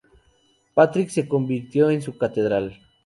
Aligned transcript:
Patrick 0.73 1.09
se 1.09 1.27
convirtió 1.27 1.91
en 1.91 2.01
su 2.01 2.17
catedral. 2.17 2.75